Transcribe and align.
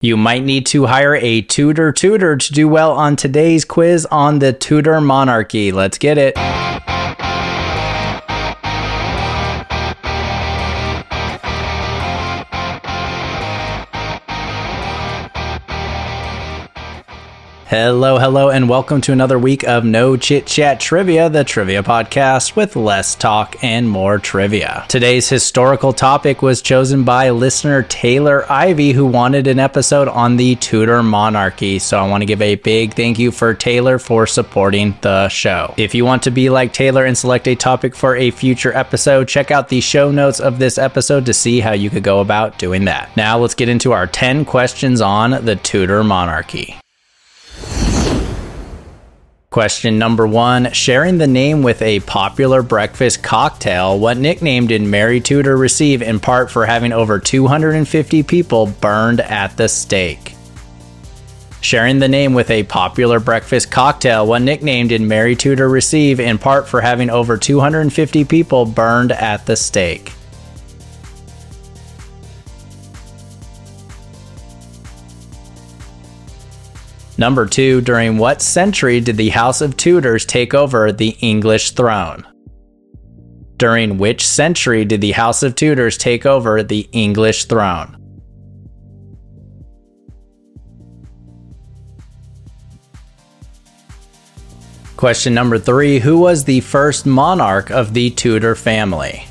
You 0.00 0.16
might 0.16 0.44
need 0.44 0.64
to 0.66 0.86
hire 0.86 1.16
a 1.16 1.42
Tudor 1.42 1.90
tutor 1.90 2.36
to 2.36 2.52
do 2.52 2.68
well 2.68 2.92
on 2.92 3.16
today's 3.16 3.64
quiz 3.64 4.06
on 4.12 4.38
the 4.38 4.52
Tudor 4.52 5.00
monarchy. 5.00 5.72
Let's 5.72 5.98
get 5.98 6.18
it. 6.18 6.38
Hello, 17.68 18.16
hello, 18.16 18.48
and 18.48 18.66
welcome 18.66 19.02
to 19.02 19.12
another 19.12 19.38
week 19.38 19.62
of 19.62 19.84
No 19.84 20.16
Chit 20.16 20.46
Chat 20.46 20.80
Trivia, 20.80 21.28
the 21.28 21.44
trivia 21.44 21.82
podcast 21.82 22.56
with 22.56 22.76
less 22.76 23.14
talk 23.14 23.62
and 23.62 23.86
more 23.86 24.18
trivia. 24.18 24.86
Today's 24.88 25.28
historical 25.28 25.92
topic 25.92 26.40
was 26.40 26.62
chosen 26.62 27.04
by 27.04 27.28
listener 27.28 27.82
Taylor 27.82 28.50
Ivy, 28.50 28.92
who 28.92 29.04
wanted 29.04 29.46
an 29.46 29.58
episode 29.58 30.08
on 30.08 30.38
the 30.38 30.56
Tudor 30.56 31.02
monarchy. 31.02 31.78
So 31.78 31.98
I 31.98 32.08
want 32.08 32.22
to 32.22 32.26
give 32.26 32.40
a 32.40 32.54
big 32.54 32.94
thank 32.94 33.18
you 33.18 33.30
for 33.30 33.52
Taylor 33.52 33.98
for 33.98 34.26
supporting 34.26 34.96
the 35.02 35.28
show. 35.28 35.74
If 35.76 35.94
you 35.94 36.06
want 36.06 36.22
to 36.22 36.30
be 36.30 36.48
like 36.48 36.72
Taylor 36.72 37.04
and 37.04 37.18
select 37.18 37.46
a 37.48 37.54
topic 37.54 37.94
for 37.94 38.16
a 38.16 38.30
future 38.30 38.74
episode, 38.74 39.28
check 39.28 39.50
out 39.50 39.68
the 39.68 39.82
show 39.82 40.10
notes 40.10 40.40
of 40.40 40.58
this 40.58 40.78
episode 40.78 41.26
to 41.26 41.34
see 41.34 41.60
how 41.60 41.72
you 41.72 41.90
could 41.90 42.02
go 42.02 42.20
about 42.20 42.58
doing 42.58 42.86
that. 42.86 43.14
Now 43.14 43.38
let's 43.38 43.54
get 43.54 43.68
into 43.68 43.92
our 43.92 44.06
10 44.06 44.46
questions 44.46 45.02
on 45.02 45.44
the 45.44 45.56
Tudor 45.56 46.02
monarchy. 46.02 46.74
Question 49.50 49.98
number 49.98 50.26
one 50.26 50.72
Sharing 50.74 51.16
the 51.16 51.26
name 51.26 51.62
with 51.62 51.80
a 51.80 52.00
popular 52.00 52.62
breakfast 52.62 53.22
cocktail, 53.22 53.98
what 53.98 54.18
nickname 54.18 54.66
did 54.66 54.82
Mary 54.82 55.20
Tudor 55.20 55.56
receive 55.56 56.02
in 56.02 56.20
part 56.20 56.50
for 56.50 56.66
having 56.66 56.92
over 56.92 57.18
250 57.18 58.22
people 58.24 58.66
burned 58.66 59.20
at 59.20 59.56
the 59.56 59.66
stake? 59.66 60.34
Sharing 61.62 61.98
the 61.98 62.08
name 62.08 62.34
with 62.34 62.50
a 62.50 62.64
popular 62.64 63.20
breakfast 63.20 63.70
cocktail, 63.70 64.26
what 64.26 64.42
nickname 64.42 64.88
did 64.88 65.00
Mary 65.00 65.34
Tudor 65.34 65.70
receive 65.70 66.20
in 66.20 66.36
part 66.36 66.68
for 66.68 66.82
having 66.82 67.08
over 67.08 67.38
250 67.38 68.26
people 68.26 68.66
burned 68.66 69.12
at 69.12 69.46
the 69.46 69.56
stake? 69.56 70.12
Number 77.18 77.46
two, 77.46 77.80
during 77.80 78.16
what 78.16 78.40
century 78.40 79.00
did 79.00 79.16
the 79.16 79.30
House 79.30 79.60
of 79.60 79.76
Tudors 79.76 80.24
take 80.24 80.54
over 80.54 80.92
the 80.92 81.16
English 81.20 81.72
throne? 81.72 82.24
During 83.56 83.98
which 83.98 84.24
century 84.24 84.84
did 84.84 85.00
the 85.00 85.10
House 85.10 85.42
of 85.42 85.56
Tudors 85.56 85.98
take 85.98 86.24
over 86.24 86.62
the 86.62 86.88
English 86.92 87.46
throne? 87.46 87.96
Question 94.96 95.34
number 95.34 95.58
three 95.58 95.98
Who 95.98 96.18
was 96.18 96.44
the 96.44 96.60
first 96.60 97.04
monarch 97.04 97.72
of 97.72 97.94
the 97.94 98.10
Tudor 98.10 98.54
family? 98.54 99.26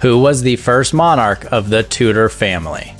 Who 0.00 0.18
was 0.18 0.42
the 0.42 0.56
first 0.56 0.94
monarch 0.94 1.44
of 1.52 1.70
the 1.70 1.84
Tudor 1.84 2.28
family? 2.28 2.92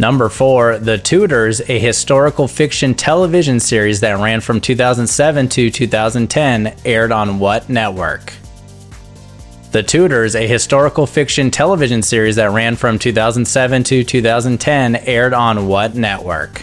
Number 0.00 0.30
four, 0.30 0.78
The 0.78 0.96
Tudors, 0.96 1.60
a 1.68 1.78
historical 1.78 2.48
fiction 2.48 2.94
television 2.94 3.60
series 3.60 4.00
that 4.00 4.18
ran 4.18 4.40
from 4.40 4.58
2007 4.58 5.50
to 5.50 5.70
2010, 5.70 6.74
aired 6.86 7.12
on 7.12 7.38
what 7.38 7.68
network? 7.68 8.32
The 9.72 9.82
Tudors, 9.82 10.36
a 10.36 10.46
historical 10.46 11.06
fiction 11.06 11.50
television 11.50 12.00
series 12.00 12.36
that 12.36 12.50
ran 12.50 12.76
from 12.76 12.98
2007 12.98 13.84
to 13.84 14.02
2010, 14.02 14.96
aired 14.96 15.34
on 15.34 15.68
what 15.68 15.94
network? 15.94 16.62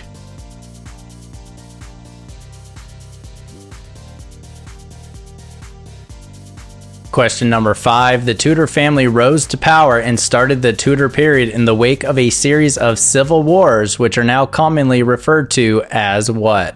Question 7.18 7.50
number 7.50 7.74
five 7.74 8.26
The 8.26 8.36
Tudor 8.36 8.68
family 8.68 9.08
rose 9.08 9.48
to 9.48 9.58
power 9.58 9.98
and 9.98 10.20
started 10.20 10.62
the 10.62 10.72
Tudor 10.72 11.10
period 11.10 11.50
in 11.50 11.66
the 11.66 11.74
wake 11.74 12.04
of 12.04 12.16
a 12.16 12.30
series 12.30 12.78
of 12.78 13.00
civil 13.00 13.42
wars, 13.42 13.98
which 13.98 14.20
are 14.20 14.24
now 14.24 14.46
commonly 14.46 15.02
referred 15.02 15.50
to 15.50 15.84
as 15.90 16.30
what? 16.30 16.76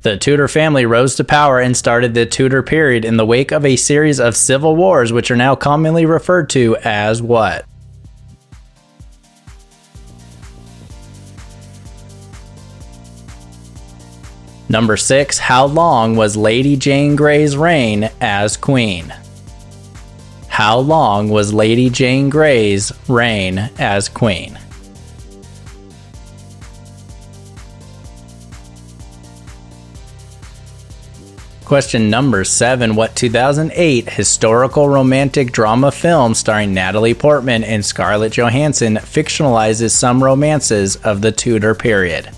The 0.00 0.16
Tudor 0.16 0.48
family 0.48 0.86
rose 0.86 1.14
to 1.16 1.24
power 1.24 1.60
and 1.60 1.76
started 1.76 2.14
the 2.14 2.24
Tudor 2.24 2.62
period 2.62 3.04
in 3.04 3.18
the 3.18 3.26
wake 3.26 3.52
of 3.52 3.66
a 3.66 3.76
series 3.76 4.18
of 4.18 4.34
civil 4.34 4.76
wars, 4.76 5.12
which 5.12 5.30
are 5.30 5.36
now 5.36 5.56
commonly 5.56 6.06
referred 6.06 6.48
to 6.48 6.78
as 6.78 7.20
what? 7.20 7.66
Number 14.68 14.96
six, 14.96 15.38
how 15.38 15.66
long 15.66 16.16
was 16.16 16.36
Lady 16.36 16.76
Jane 16.76 17.16
Grey's 17.16 17.56
reign 17.56 18.10
as 18.20 18.56
queen? 18.56 19.12
How 20.48 20.78
long 20.78 21.28
was 21.28 21.52
Lady 21.52 21.90
Jane 21.90 22.30
Grey's 22.30 22.92
reign 23.08 23.70
as 23.78 24.08
queen? 24.08 24.58
Question 31.64 32.10
number 32.10 32.44
seven 32.44 32.96
What 32.96 33.16
2008 33.16 34.10
historical 34.10 34.90
romantic 34.90 35.52
drama 35.52 35.90
film 35.90 36.34
starring 36.34 36.74
Natalie 36.74 37.14
Portman 37.14 37.64
and 37.64 37.82
Scarlett 37.82 38.34
Johansson 38.34 38.96
fictionalizes 38.96 39.92
some 39.92 40.22
romances 40.22 40.96
of 40.96 41.22
the 41.22 41.32
Tudor 41.32 41.74
period? 41.74 42.28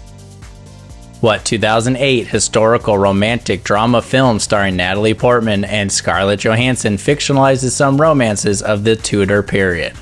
What 1.25 1.47
2008 1.47 2.27
historical 2.27 2.99
romantic 2.99 3.65
drama 3.65 4.03
film 4.03 4.39
starring 4.39 4.77
Natalie 4.77 5.15
Portman 5.15 5.65
and 5.65 5.91
Scarlett 5.91 6.41
Johansson 6.41 6.99
fictionalizes 6.99 7.71
some 7.71 7.99
romances 7.99 8.61
of 8.61 8.85
the 8.85 8.95
Tudor 8.95 9.43
period? 9.43 9.95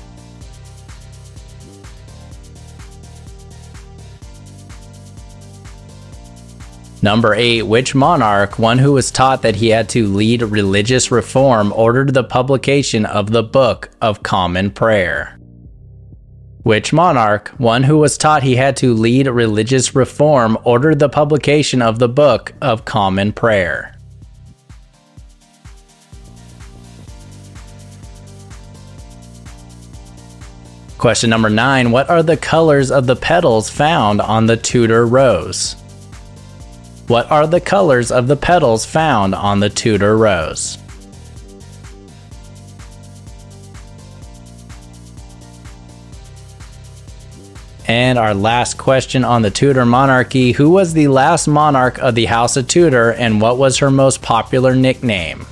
Number 7.01 7.33
8. 7.33 7.61
Which 7.61 7.95
monarch, 7.95 8.59
one 8.59 8.79
who 8.79 8.91
was 8.91 9.09
taught 9.09 9.43
that 9.43 9.55
he 9.55 9.69
had 9.69 9.87
to 9.91 10.07
lead 10.07 10.41
religious 10.41 11.09
reform, 11.09 11.71
ordered 11.71 12.13
the 12.13 12.25
publication 12.25 13.05
of 13.05 13.31
the 13.31 13.43
Book 13.43 13.89
of 14.01 14.23
Common 14.23 14.71
Prayer? 14.71 15.39
Which 16.63 16.93
monarch, 16.93 17.49
one 17.57 17.83
who 17.83 17.97
was 17.97 18.17
taught 18.17 18.41
he 18.41 18.55
had 18.55 18.75
to 18.77 18.93
lead 18.93 19.27
religious 19.27 19.93
reform, 19.93 20.57
ordered 20.63 20.99
the 20.99 21.09
publication 21.09 21.81
of 21.81 21.99
the 21.99 22.09
Book 22.09 22.53
of 22.61 22.85
Common 22.85 23.33
Prayer. 23.33 23.93
Question 30.97 31.29
number 31.29 31.49
nine 31.49 31.91
What 31.91 32.09
are 32.09 32.23
the 32.23 32.37
colors 32.37 32.89
of 32.89 33.07
the 33.07 33.17
petals 33.17 33.69
found 33.69 34.21
on 34.21 34.45
the 34.45 34.55
Tudor 34.55 35.05
rose? 35.05 35.75
What 37.07 37.29
are 37.29 37.45
the 37.45 37.59
colors 37.59 38.09
of 38.09 38.27
the 38.27 38.37
petals 38.37 38.85
found 38.85 39.35
on 39.35 39.59
the 39.59 39.69
Tudor 39.69 40.15
rose? 40.15 40.77
And 47.85 48.17
our 48.17 48.33
last 48.33 48.77
question 48.77 49.25
on 49.25 49.41
the 49.41 49.51
Tudor 49.51 49.85
monarchy 49.85 50.53
Who 50.53 50.69
was 50.69 50.93
the 50.93 51.09
last 51.09 51.47
monarch 51.47 51.99
of 51.99 52.15
the 52.15 52.25
House 52.25 52.55
of 52.55 52.67
Tudor 52.67 53.11
and 53.11 53.41
what 53.41 53.57
was 53.57 53.77
her 53.79 53.91
most 53.91 54.21
popular 54.21 54.75
nickname? 54.75 55.45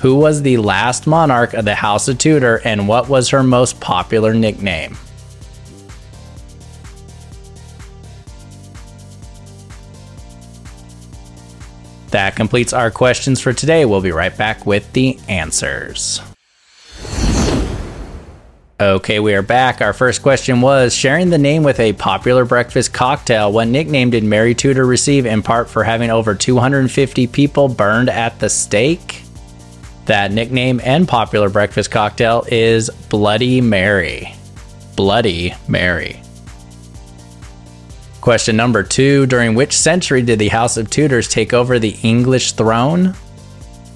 Who 0.00 0.16
was 0.16 0.42
the 0.42 0.56
last 0.56 1.06
monarch 1.06 1.54
of 1.54 1.64
the 1.64 1.74
House 1.74 2.08
of 2.08 2.18
Tudor 2.18 2.60
and 2.64 2.88
what 2.88 3.08
was 3.08 3.28
her 3.30 3.42
most 3.42 3.80
popular 3.80 4.32
nickname? 4.32 4.96
That 12.10 12.36
completes 12.36 12.72
our 12.72 12.90
questions 12.90 13.40
for 13.40 13.52
today. 13.52 13.84
We'll 13.84 14.00
be 14.00 14.12
right 14.12 14.34
back 14.34 14.64
with 14.64 14.90
the 14.92 15.18
answers. 15.28 16.22
Okay, 18.78 19.20
we 19.20 19.32
are 19.32 19.40
back. 19.40 19.80
Our 19.80 19.94
first 19.94 20.20
question 20.20 20.60
was 20.60 20.94
sharing 20.94 21.30
the 21.30 21.38
name 21.38 21.62
with 21.62 21.80
a 21.80 21.94
popular 21.94 22.44
breakfast 22.44 22.92
cocktail. 22.92 23.50
What 23.50 23.68
nickname 23.68 24.10
did 24.10 24.22
Mary 24.22 24.54
Tudor 24.54 24.84
receive 24.84 25.24
in 25.24 25.42
part 25.42 25.70
for 25.70 25.82
having 25.82 26.10
over 26.10 26.34
250 26.34 27.26
people 27.28 27.68
burned 27.68 28.10
at 28.10 28.38
the 28.38 28.50
stake? 28.50 29.22
That 30.04 30.30
nickname 30.30 30.82
and 30.84 31.08
popular 31.08 31.48
breakfast 31.48 31.90
cocktail 31.90 32.44
is 32.52 32.90
Bloody 33.08 33.62
Mary. 33.62 34.34
Bloody 34.94 35.54
Mary. 35.66 36.20
Question 38.20 38.58
number 38.58 38.82
two 38.82 39.24
During 39.24 39.54
which 39.54 39.72
century 39.72 40.20
did 40.20 40.38
the 40.38 40.48
House 40.48 40.76
of 40.76 40.90
Tudors 40.90 41.30
take 41.30 41.54
over 41.54 41.78
the 41.78 41.96
English 42.02 42.52
throne? 42.52 43.14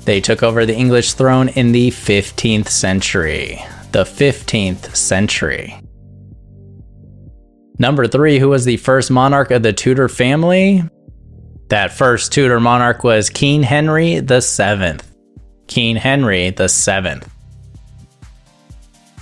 They 0.06 0.22
took 0.22 0.42
over 0.42 0.64
the 0.64 0.74
English 0.74 1.12
throne 1.12 1.50
in 1.50 1.72
the 1.72 1.90
15th 1.90 2.68
century. 2.68 3.62
The 3.92 4.04
15th 4.04 4.94
century. 4.94 5.80
Number 7.78 8.06
three, 8.06 8.38
who 8.38 8.50
was 8.50 8.64
the 8.64 8.76
first 8.76 9.10
monarch 9.10 9.50
of 9.50 9.62
the 9.62 9.72
Tudor 9.72 10.08
family? 10.08 10.84
That 11.70 11.92
first 11.92 12.32
Tudor 12.32 12.60
monarch 12.60 13.02
was 13.02 13.30
King 13.30 13.62
Henry 13.62 14.20
VII. 14.20 14.98
King 15.66 15.96
Henry 15.96 16.50
VII. 16.50 17.20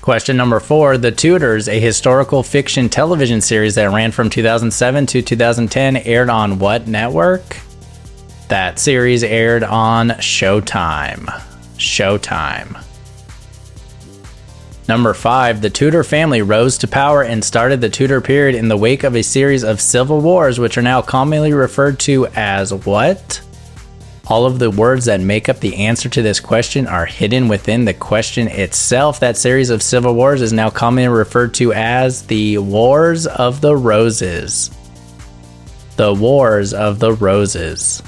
Question 0.00 0.37
number 0.37 0.59
four 0.59 0.99
The 0.99 1.12
Tudors, 1.12 1.69
a 1.69 1.79
historical 1.79 2.43
fiction 2.43 2.88
television 2.88 3.41
series 3.41 3.75
that 3.75 3.91
ran 3.91 4.11
from 4.11 4.31
2007 4.31 5.06
to 5.06 5.23
2010, 5.23 5.99
aired 5.99 6.31
on 6.31 6.59
what 6.59 6.88
network? 6.88 7.59
That 8.49 8.79
series 8.79 9.23
aired 9.23 9.62
on 9.62 10.09
Showtime. 10.09 11.26
Showtime. 11.76 12.82
Number 14.88 15.12
5. 15.12 15.61
The 15.61 15.69
Tudor 15.69 16.02
family 16.02 16.40
rose 16.40 16.79
to 16.79 16.88
power 16.88 17.23
and 17.23 17.44
started 17.44 17.82
the 17.82 17.90
Tudor 17.90 18.23
period 18.23 18.55
in 18.55 18.69
the 18.69 18.76
wake 18.76 19.05
of 19.05 19.14
a 19.14 19.23
series 19.23 19.62
of 19.62 19.82
civil 19.82 20.23
wars, 20.23 20.58
which 20.58 20.79
are 20.79 20.82
now 20.82 21.02
commonly 21.02 21.52
referred 21.52 22.00
to 22.00 22.26
as 22.29 22.73
what? 22.73 23.43
All 24.29 24.46
of 24.46 24.58
the 24.58 24.70
words 24.70 25.05
that 25.05 25.20
make 25.20 25.50
up 25.50 25.61
the 25.61 25.76
answer 25.76 26.08
to 26.08 26.23
this 26.23 26.40
question 26.40 26.87
are 26.87 27.05
hidden 27.05 27.49
within 27.49 27.85
the 27.85 27.93
question 27.93 28.49
itself. 28.49 29.20
That 29.20 29.37
series 29.37 29.69
of 29.69 29.82
civil 29.82 30.14
wars 30.14 30.40
is 30.40 30.55
now 30.55 30.70
commonly 30.70 31.08
referred 31.08 31.52
to 31.55 31.75
as 31.75 32.26
the 32.26 32.56
Wars 32.56 33.26
of 33.26 33.61
the 33.61 33.76
Roses. 33.76 34.70
The 35.96 36.14
Wars 36.14 36.73
of 36.73 36.99
the 36.99 37.12
Roses. 37.12 38.02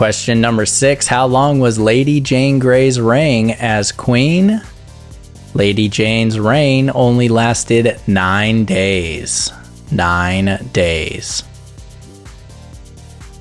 Question 0.00 0.40
number 0.40 0.64
six 0.64 1.06
How 1.06 1.26
long 1.26 1.60
was 1.60 1.78
Lady 1.78 2.22
Jane 2.22 2.58
Grey's 2.58 2.98
reign 2.98 3.50
as 3.50 3.92
Queen? 3.92 4.62
Lady 5.52 5.90
Jane's 5.90 6.40
reign 6.40 6.90
only 6.94 7.28
lasted 7.28 8.00
nine 8.06 8.64
days. 8.64 9.52
Nine 9.92 10.70
days. 10.72 11.42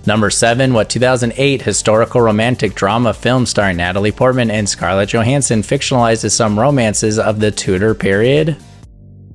Number 0.05 0.29
seven, 0.29 0.73
what 0.73 0.89
2008 0.89 1.61
historical 1.61 2.19
romantic 2.19 2.75
drama 2.75 3.13
film 3.13 3.45
starring 3.45 3.77
Natalie 3.77 4.11
Portman 4.11 4.51
and 4.51 4.67
Scarlett 4.67 5.13
Johansson 5.13 5.61
fictionalizes 5.61 6.31
some 6.31 6.59
romances 6.59 7.19
of 7.19 7.39
the 7.39 7.51
Tudor 7.51 7.95
period? 7.95 8.57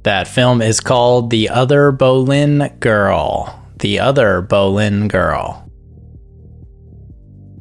That 0.03 0.29
film 0.29 0.61
is 0.61 0.79
called 0.79 1.31
The 1.31 1.49
Other 1.49 1.91
Boleyn 1.91 2.77
Girl. 2.81 3.65
The 3.79 3.99
Other 4.01 4.43
Boleyn 4.43 5.09
Girl. 5.09 5.64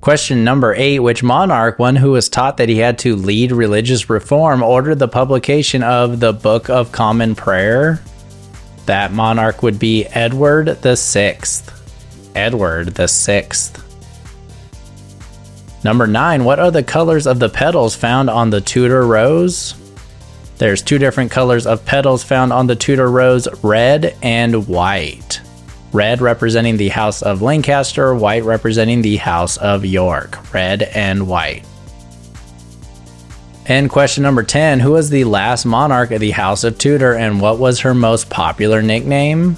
Question 0.04 0.44
number 0.44 0.76
eight 0.76 1.00
Which 1.00 1.24
monarch, 1.24 1.80
one 1.80 1.96
who 1.96 2.12
was 2.12 2.28
taught 2.28 2.58
that 2.58 2.68
he 2.68 2.80
had 2.80 3.00
to 3.00 3.16
lead 3.16 3.54
religious 3.54 4.10
reform, 4.10 4.62
ordered 4.62 5.00
the 5.00 5.08
publication 5.08 5.82
of 5.82 6.20
the 6.20 6.34
Book 6.34 6.70
of 6.70 6.92
Common 6.92 7.36
Prayer? 7.36 8.02
That 8.86 9.14
monarch 9.14 9.64
would 9.64 9.80
be 9.80 10.04
Edward 10.08 10.82
the 10.82 10.98
Sixth. 10.98 11.72
Edward 12.36 12.88
the 12.88 13.08
Sixth. 13.08 13.82
Number 15.86 16.06
nine, 16.06 16.44
what 16.44 16.60
are 16.60 16.70
the 16.70 16.84
colors 16.84 17.26
of 17.26 17.40
the 17.40 17.48
petals 17.48 17.96
found 17.96 18.30
on 18.30 18.50
the 18.50 18.60
Tudor 18.60 19.08
rose? 19.08 19.74
There's 20.58 20.82
two 20.82 20.98
different 20.98 21.32
colors 21.32 21.66
of 21.66 21.86
petals 21.86 22.26
found 22.26 22.52
on 22.52 22.68
the 22.68 22.76
Tudor 22.76 23.10
rose 23.10 23.48
red 23.64 24.18
and 24.22 24.68
white 24.68 25.40
red 25.94 26.22
representing 26.22 26.78
the 26.78 26.90
House 26.90 27.22
of 27.22 27.42
Lancaster, 27.42 28.13
white 28.13 28.44
representing 28.44 29.01
the 29.01 29.18
House 29.18 29.57
of 29.57 29.86
York. 29.86 30.54
Red 30.54 30.84
and 30.84 31.28
white. 31.28 31.63
And 33.66 33.90
question 33.90 34.24
number 34.24 34.44
10 34.44 34.81
Who 34.81 34.92
was 34.92 35.10
the 35.10 35.24
last 35.24 35.66
monarch 35.66 36.12
of 36.12 36.19
the 36.19 36.31
House 36.31 36.63
of 36.63 36.78
Tudor 36.78 37.13
and 37.13 37.40
what 37.40 37.60
was 37.60 37.80
her 37.81 37.94
most 37.94 38.30
popular 38.30 38.81
nickname? 38.81 39.57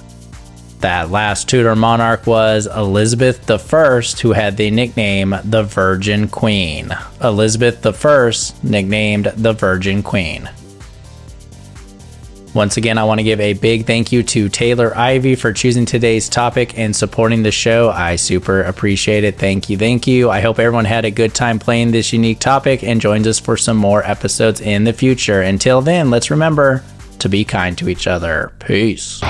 That 0.81 1.09
last 1.09 1.49
Tudor 1.49 1.75
monarch 1.75 2.27
was 2.27 2.67
Elizabeth 2.67 3.49
I, 3.49 4.01
who 4.21 4.33
had 4.33 4.57
the 4.57 4.69
nickname 4.69 5.35
the 5.43 5.63
Virgin 5.63 6.27
Queen. 6.27 6.91
Elizabeth 7.23 7.83
I, 7.83 8.31
nicknamed 8.61 9.25
the 9.38 9.53
Virgin 9.53 10.03
Queen. 10.03 10.47
Once 12.55 12.77
again, 12.77 12.97
I 12.97 13.03
want 13.03 13.19
to 13.19 13.23
give 13.23 13.41
a 13.41 13.51
big 13.51 13.85
thank 13.85 14.13
you 14.13 14.23
to 14.23 14.47
Taylor 14.47 14.97
Ivy 14.97 15.35
for 15.35 15.51
choosing 15.51 15.85
today's 15.85 16.29
topic 16.29 16.79
and 16.79 16.95
supporting 16.95 17.43
the 17.43 17.51
show. 17.51 17.89
I 17.89 18.15
super 18.15 18.61
appreciate 18.61 19.25
it. 19.25 19.37
Thank 19.37 19.69
you. 19.69 19.77
Thank 19.77 20.07
you. 20.07 20.29
I 20.29 20.39
hope 20.39 20.57
everyone 20.57 20.85
had 20.85 21.03
a 21.03 21.11
good 21.11 21.35
time 21.35 21.59
playing 21.59 21.91
this 21.91 22.13
unique 22.13 22.39
topic 22.39 22.81
and 22.81 23.01
joins 23.01 23.27
us 23.27 23.41
for 23.41 23.57
some 23.57 23.75
more 23.75 24.05
episodes 24.05 24.61
in 24.61 24.85
the 24.85 24.93
future. 24.93 25.41
Until 25.41 25.81
then, 25.81 26.09
let's 26.09 26.31
remember 26.31 26.81
to 27.19 27.27
be 27.27 27.43
kind 27.43 27.77
to 27.77 27.89
each 27.89 28.07
other. 28.07 28.53
Peace. 28.59 29.21